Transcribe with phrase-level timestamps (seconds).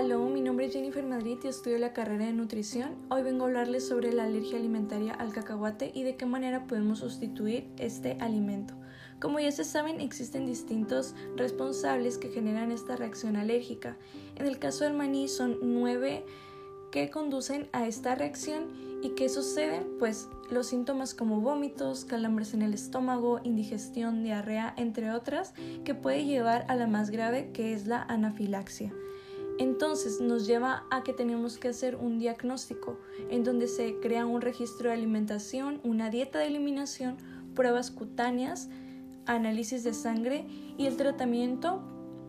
[0.00, 2.96] Aló, mi nombre es Jennifer Madrid y estudio la carrera de nutrición.
[3.10, 7.00] Hoy vengo a hablarles sobre la alergia alimentaria al cacahuate y de qué manera podemos
[7.00, 8.72] sustituir este alimento.
[9.20, 13.98] Como ya se saben, existen distintos responsables que generan esta reacción alérgica.
[14.36, 16.24] En el caso del maní son nueve
[16.90, 18.68] que conducen a esta reacción
[19.02, 25.10] y qué sucede, pues los síntomas como vómitos, calambres en el estómago, indigestión, diarrea, entre
[25.12, 25.52] otras,
[25.84, 28.94] que puede llevar a la más grave que es la anafilaxia.
[29.60, 34.40] Entonces nos lleva a que tenemos que hacer un diagnóstico en donde se crea un
[34.40, 37.18] registro de alimentación, una dieta de eliminación,
[37.54, 38.70] pruebas cutáneas,
[39.26, 40.46] análisis de sangre
[40.78, 41.82] y el tratamiento.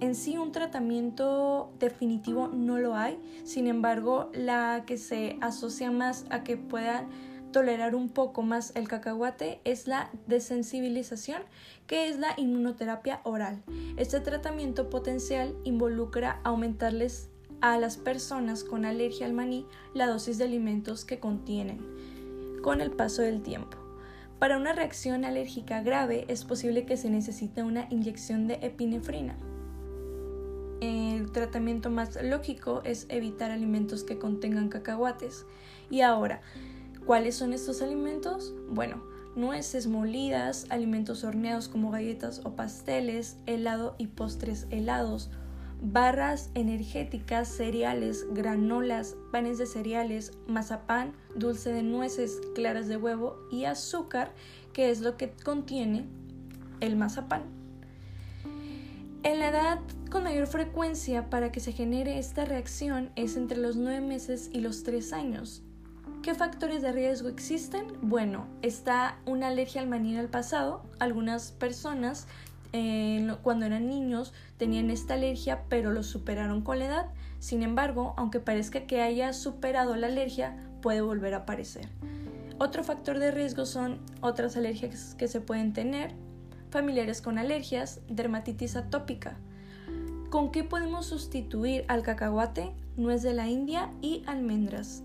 [0.00, 6.26] En sí un tratamiento definitivo no lo hay, sin embargo la que se asocia más
[6.28, 7.08] a que puedan
[7.54, 11.40] tolerar un poco más el cacahuate es la desensibilización,
[11.86, 13.62] que es la inmunoterapia oral.
[13.96, 17.30] Este tratamiento potencial involucra aumentarles
[17.60, 21.78] a las personas con alergia al maní la dosis de alimentos que contienen
[22.60, 23.78] con el paso del tiempo.
[24.40, 29.36] Para una reacción alérgica grave es posible que se necesite una inyección de epinefrina.
[30.80, 35.46] El tratamiento más lógico es evitar alimentos que contengan cacahuates.
[35.88, 36.42] Y ahora,
[37.06, 38.54] ¿Cuáles son estos alimentos?
[38.70, 39.02] Bueno,
[39.36, 45.30] nueces molidas, alimentos horneados como galletas o pasteles, helado y postres helados,
[45.82, 53.66] barras energéticas, cereales, granolas, panes de cereales, mazapán, dulce de nueces, claras de huevo y
[53.66, 54.32] azúcar,
[54.72, 56.06] que es lo que contiene
[56.80, 57.42] el mazapán.
[59.24, 59.80] En la edad
[60.10, 64.60] con mayor frecuencia para que se genere esta reacción es entre los 9 meses y
[64.60, 65.62] los 3 años.
[66.24, 67.84] ¿Qué factores de riesgo existen?
[68.00, 70.82] Bueno, está una alergia al maní en el pasado.
[70.98, 72.26] Algunas personas
[72.72, 77.06] eh, cuando eran niños tenían esta alergia pero lo superaron con la edad.
[77.40, 81.90] Sin embargo, aunque parezca que haya superado la alergia, puede volver a aparecer.
[82.58, 86.14] Otro factor de riesgo son otras alergias que se pueden tener,
[86.70, 89.36] familiares con alergias, dermatitis atópica.
[90.30, 95.02] ¿Con qué podemos sustituir al cacahuate, nuez de la India y almendras?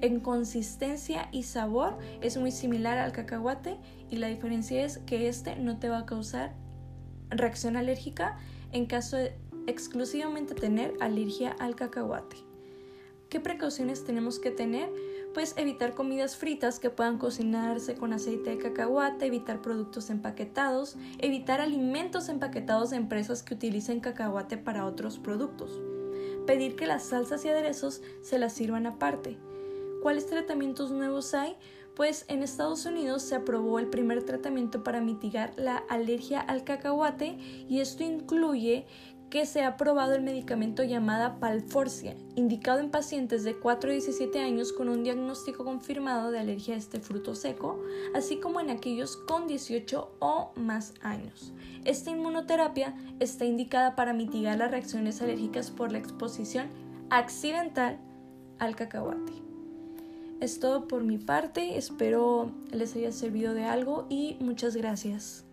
[0.00, 3.78] En consistencia y sabor es muy similar al cacahuate
[4.10, 6.54] y la diferencia es que este no te va a causar
[7.30, 8.38] reacción alérgica
[8.72, 12.36] en caso de exclusivamente tener alergia al cacahuate.
[13.30, 14.90] ¿Qué precauciones tenemos que tener?
[15.32, 21.60] Pues evitar comidas fritas que puedan cocinarse con aceite de cacahuate, evitar productos empaquetados, evitar
[21.60, 25.80] alimentos empaquetados de empresas que utilicen cacahuate para otros productos.
[26.46, 29.38] Pedir que las salsas y aderezos se las sirvan aparte
[30.04, 31.56] ¿Cuáles tratamientos nuevos hay?
[31.96, 37.38] Pues en Estados Unidos se aprobó el primer tratamiento para mitigar la alergia al cacahuate
[37.70, 38.84] y esto incluye
[39.30, 44.40] que se ha aprobado el medicamento llamada Palforcia, indicado en pacientes de 4 a 17
[44.40, 47.82] años con un diagnóstico confirmado de alergia a este fruto seco,
[48.14, 51.54] así como en aquellos con 18 o más años.
[51.86, 56.68] Esta inmunoterapia está indicada para mitigar las reacciones alérgicas por la exposición
[57.08, 57.98] accidental
[58.58, 59.53] al cacahuate.
[60.40, 65.44] Es todo por mi parte, espero les haya servido de algo y muchas gracias.